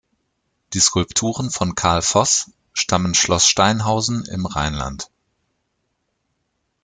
Die 0.73 0.79
Skulpturen 0.79 1.51
von 1.51 1.75
Carl 1.75 2.01
Voss 2.01 2.49
stammen 2.73 3.13
Schloss 3.13 3.47
Steinhausen 3.47 4.25
im 4.25 4.47
Rheinland. 4.47 5.11